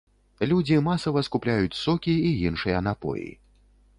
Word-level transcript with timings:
Людзі 0.51 0.79
масава 0.87 1.23
скупляюць 1.27 1.77
сокі 1.83 2.15
і 2.29 2.33
іншыя 2.49 2.83
напоі. 2.87 3.29